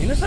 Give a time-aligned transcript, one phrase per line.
[0.00, 0.26] 皆さ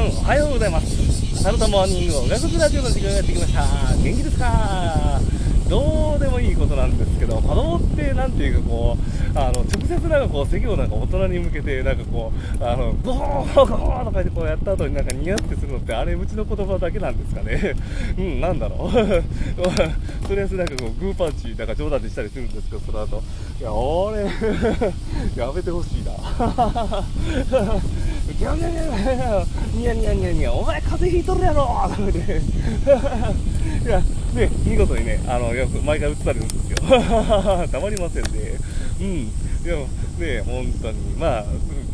[0.00, 1.42] ん、おはようございます。
[1.42, 3.62] サルタモーニング音楽ラジオの時間がやってきました。
[4.02, 5.20] 元気ですか？
[5.68, 8.98] どうでもいいことなんですけど、子供ってなんていうかこ
[9.34, 17.74] う、あの、直接なんかこう、席をなんか大人に向けて、なんかこう、あの、ゴーゴーとかってこうやった後になんかニヤってするのって、あれ、うちの言葉だけなんですかね。
[18.18, 18.92] うん、なんだろう。
[20.28, 23.22] とりあえずなんかこう、グーパンチ、なんか冗談でしたりするんですけど、その後、
[23.58, 24.24] いや、俺、
[25.34, 26.12] やめてほしいな。
[28.32, 29.44] ギャンギャンギャンギャ
[29.76, 32.40] ニヤニヤニヤニヤお前風邪ひいとるやろとか言って
[33.84, 34.00] いや
[34.34, 36.78] ね見事にねあのよく毎回映されるんですよ
[37.70, 38.30] たまりませんね
[39.00, 39.86] うんでも
[40.18, 41.44] ね本当にまあ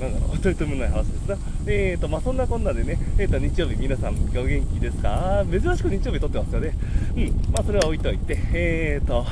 [0.00, 6.74] なんだろうとりとめない話ですなえーとまあそんなこんなでねえーと日曜日皆さんお元気ですか珍しく日曜日撮ってますよね
[7.16, 9.26] うんまあそれは置いといてえーと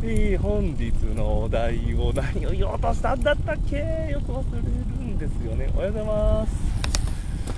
[0.00, 3.76] えー、本日のお題を何を言おうとしたんだったっけ？
[4.10, 5.68] よく忘れるんですよね。
[5.74, 6.54] おはようございます。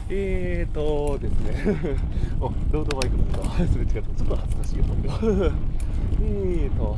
[0.09, 1.97] えーとですね、
[2.41, 3.93] おロードバイクの方、 すれ違った。
[3.93, 5.15] ちょっと恥ずかしいよ、これが。
[6.23, 6.97] えーと、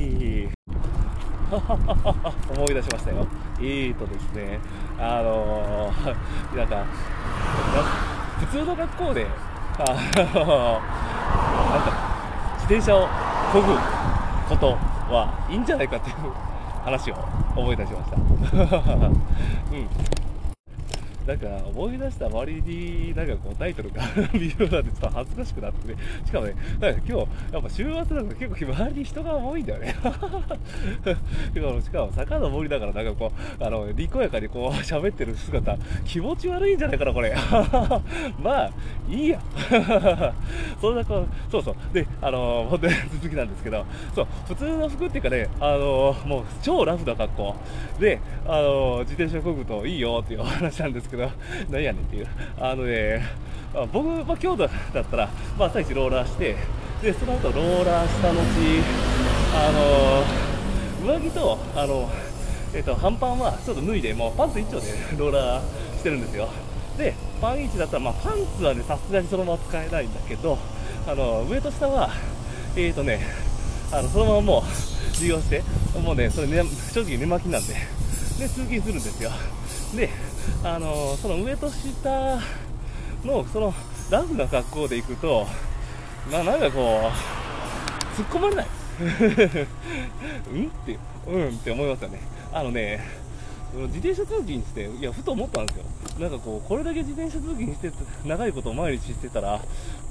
[0.00, 0.50] えー、
[2.56, 3.26] 思い出しましたよ。
[3.58, 4.60] えーとですね、
[4.98, 6.84] あのー、なんか、
[8.38, 9.26] 普通の学校で、
[9.78, 9.84] あ
[10.34, 11.92] のなんか、
[12.58, 13.08] 自転車を
[13.52, 13.95] 漕ぐ
[14.48, 16.16] ことはいいんじゃないかという
[16.84, 17.16] 話を
[17.56, 18.16] 思い出しました。
[18.16, 19.88] うん。
[21.26, 25.98] なんか思い出した割になんかこうタイトルが 見るのなんてちょっと恥ずかしくなってね。
[26.24, 29.94] しかもね、なんか今日やっぱ週末なんか結構周りに人が多いんだよね。
[31.82, 37.34] しかも坂の森だからなんかこう、あの、にこやかにこう喋ってる姿、気持ち悪いんじゃないかな、これ。
[38.42, 38.70] まあ、
[39.08, 39.40] いいや。
[40.80, 41.76] そんなこう、そうそう。
[41.92, 47.56] で、あの、本当に続きなんですけど、そう、普通の服っていうかね、あの、もう超ラフな格好
[47.98, 51.15] で、あの、自転車こぐといいよっていうお話なんですけど、
[51.70, 52.26] 何やねんっていう。
[52.60, 53.22] あのね、
[53.74, 55.28] あ僕、まあ、今日だったら、
[55.58, 56.56] まあ、朝一ローラーして、
[57.02, 58.38] で、その後ローラーした後、
[59.54, 62.10] あの、上着と、あの、
[62.74, 66.48] えっ、と、半パンはちょっと脱いで、もうパンツ一丁でローラーしてるんですよ。
[66.98, 70.58] で、パン1だったら、まあ、パンツはね、さすがにそのまま使えないんだけど、
[71.06, 72.10] あの、上と下は、
[72.74, 73.20] えーとね、
[73.92, 74.62] あの、そのままもう、
[75.22, 75.62] 利用して、
[76.02, 76.62] もうね、それね、
[76.92, 77.74] 正直寝巻きなんで、
[78.38, 79.30] で、通勤するんですよ。
[79.94, 80.10] で、
[80.64, 82.40] あの、その上と下
[83.24, 83.74] の、その、
[84.10, 85.46] ラフな格好で行くと、
[86.30, 87.10] まあ、なんかこ
[88.16, 88.66] う、突っ込まれない。
[90.52, 90.66] うん？
[90.66, 92.20] って、うんって思いますよね。
[92.52, 93.00] あのね、
[93.74, 95.84] 自転車通勤して、いや、ふと思ったんですよ。
[96.18, 97.90] なんかこう、これだけ自転車通勤して、
[98.24, 99.56] 長いことを毎日してたら、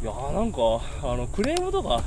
[0.01, 0.57] いやーなんか、
[1.03, 2.03] あの、クレームとか、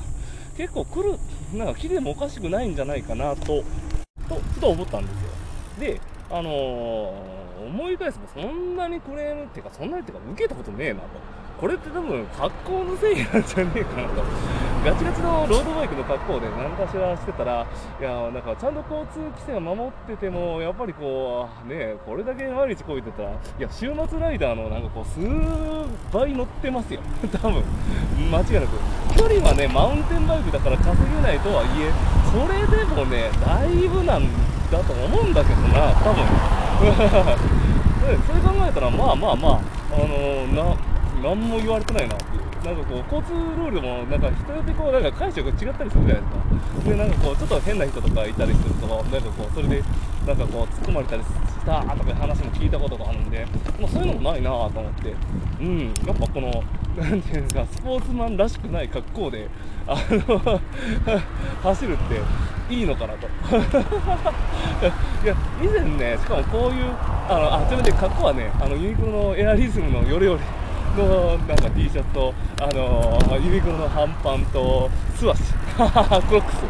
[0.57, 1.19] 結構来る、
[1.59, 3.65] なんか来てもおかしくないんじゃないかなと、
[4.29, 5.31] と、ふと思ったんですよ。
[5.81, 6.01] で、
[6.31, 11.07] あのー、思い返せばそんなにクレームっていうか、そんなにっていうか、受けたことねえなと。
[11.59, 14.23] これって多分、格好のせいなんじゃねえかなと。
[14.85, 17.67] ガチガチのロードバイクの格好で何かしらしてたら、
[18.01, 25.21] いやなんかちゃんと交通規制を守ってても、やっぱりこう、ね、これだけ毎日こいてたら、いや、週末ライダーのなんかこう、数
[26.13, 27.01] 倍乗ってますよ。
[27.43, 27.63] 多分、
[28.31, 28.79] 間違いなく。
[29.17, 31.91] 距離はね、マウンテンバイクだから稼げないとはいえ、
[32.31, 34.23] それでもね、だいぶなん
[34.71, 36.25] だと思うんだけどな、多分。
[38.27, 39.61] それ考えたら、まあまあまあ、
[39.93, 40.77] あのー、な、
[41.23, 42.49] 何も言われてないなっていう。
[42.65, 46.29] なんかこう、交通ルールも、なんか人によってこう、なんか解釈が違ったりするじゃないで
[46.77, 46.91] すか。
[46.91, 49.83] で、なんかこう、ちょっと変な人とかいたりすると、なんかこう、それで、
[50.27, 51.29] なんかこう、突っ込まれたりし
[51.65, 53.47] たとか話も聞いたことがあるんで、
[53.81, 55.15] まあそういうのもないなと思って、
[55.61, 56.65] うん、やっぱこの、
[56.97, 59.49] なんていうんですか、スポーツマンらしくない格好で、
[59.87, 60.61] あの、
[61.63, 62.21] 走るって
[62.71, 63.27] いいのかなと。
[65.25, 66.85] いや、以前ね、しかもこういう、
[67.29, 70.41] あの、あ、ちなみに格好はね、あの、ユニクロのエアリズムのよれよれ、
[70.97, 75.43] のなんか T シャツと、あの、ユニクロの半パンと、素足、
[75.77, 76.65] クロックス。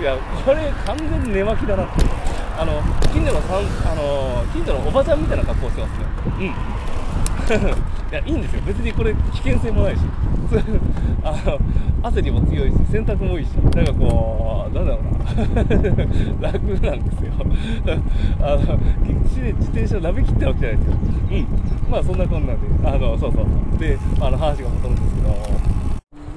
[0.00, 2.04] いや、これ完全に寝巻きだなって。
[2.58, 2.80] あの、
[3.12, 6.06] 近所のさん、あの、近所のおばちゃんみたいな格好してますね。
[6.38, 6.44] うん。
[8.12, 8.62] いや、いいんですよ。
[8.66, 10.00] 別にこれ危険性もないし。
[11.24, 11.58] あの、
[12.02, 15.02] 汗にも強いし、洗濯もいいし、なんかこう、なんだろう
[16.42, 16.52] な。
[16.52, 17.32] 楽なんですよ。
[18.40, 18.78] あの、
[19.24, 20.96] 自転車舐め切ったわけじゃないですよ。
[21.30, 21.90] うん。
[21.90, 23.78] まあそんなこんなんで、あの、そうそうそう。
[23.78, 25.36] で、あの、話が戻るんですけど、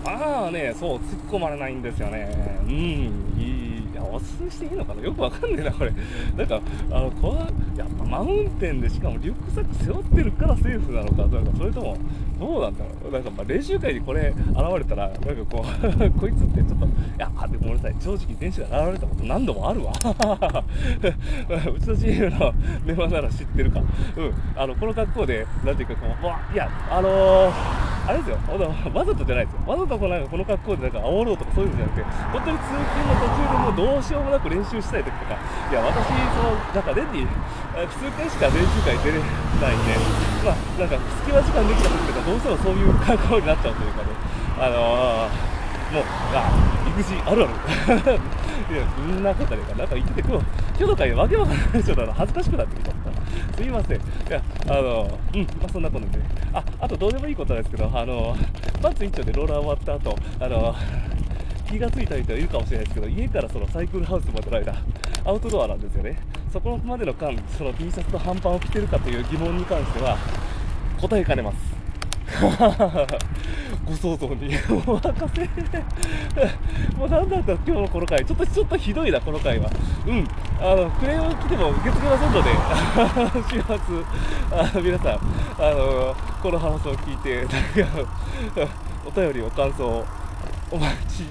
[0.06, 1.02] まあね、そう、突っ
[1.32, 2.30] 込まれないんですよね。
[2.64, 3.65] うん、いい。
[3.96, 5.02] やおすすめしていいのかな？
[5.02, 5.92] よくわかんねえな、これ。
[6.38, 6.62] なんか、
[6.92, 7.32] あの、こ
[7.76, 11.98] う、やっぱマウンテンでしかもリュックサック背負ってるからセーフなのか、なんかそれとも、
[12.40, 13.12] どうなんだろう？
[13.12, 14.38] なんかま練習会にこれ現
[14.78, 19.94] れたら、なんかこう、 こいつってちょっと、いや、でごめんなさい、正直選手が現れたこと何度もあるわ。
[21.76, 22.54] うちのチームの
[22.86, 23.80] メンバーなら知ってるか。
[23.80, 24.34] うん。
[24.56, 28.38] あの、この格好で、なんていうかこう、わ、いや、あのーあれですよ、
[28.94, 37.28] わざとじゃないですよ、わざとこなんかこの格好でなんか煽ろうとかそういうんじゃなくて、本当に通勤の途中でもうどうしようもなく練習したい時とか、いや、私、そのなんかレディ
[37.90, 39.98] 数回しか練習会出れないんで、
[40.46, 44.10] まあ、なんか隙間時間できた時とか、どうしてもそういう格好になっちゃうというかね、
[44.60, 45.56] あのー
[45.94, 46.04] もう、
[46.34, 46.50] あ、
[46.90, 47.54] 育児あるある。
[48.74, 49.78] いや、そんなことねえから。
[49.78, 50.46] なんか言ってて、今日、
[50.78, 53.05] 今日の会わけわからないちょっと恥ずかしくなってきた。
[53.56, 53.98] すいません。
[53.98, 56.20] いや、あの、うん、まあそんなことで、
[56.54, 58.36] あ、あとどうでもいいことなんですけど、あの、
[58.82, 60.76] パンツ一丁でローラー終わった後、あの、
[61.70, 64.76] 気がついた人はいるかもしれないですけど、家からそのサイクルハウスまでの間、
[65.24, 66.18] アウトドアなんですよね。
[66.52, 70.18] そこまでの間、その T シャツと半パンを着てるかという疑問に関しては、
[71.00, 71.75] 答えかねます。
[73.86, 74.56] ご想像に。
[74.86, 75.42] お任せ。
[76.98, 78.26] もうなんだった今日のこの回。
[78.26, 79.70] ちょっとちょっとひどいなこの回は。
[80.08, 80.28] うん。
[80.60, 82.50] あのクレーム来ても受け付けませんので。
[83.50, 83.78] 週末。
[84.52, 87.46] あの皆さんあのこの話を聞いて
[89.06, 90.06] お便りお感想
[90.72, 91.26] お待ち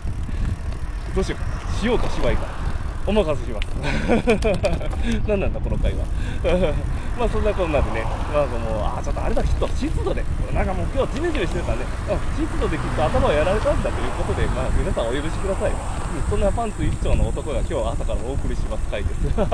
[1.15, 2.64] どうしようしようかしまいか。
[3.07, 3.69] お任せします。
[5.29, 6.05] 何なんだこの回は
[7.19, 8.03] まあそんなこんなでね。
[8.33, 10.25] なんかもうあちょっとあれだきっと湿度で。
[10.55, 19.27] なんかもう今日ジメジメしてたんで、うん、湿度できっと頭をやられたんだということでまあ皆さんお許しください、うん、そんなパンツ一丁の男が今日朝からお送りします回です。
[19.37, 19.45] うん。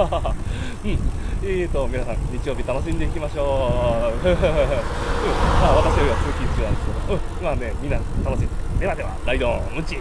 [1.43, 8.71] えーと皆さん日曜日楽しんでいきましょう、うん、まあ私よりは通勤中なんですけど、うん、まあねみんな楽しんで。
[8.81, 9.99] ではではライドンムチ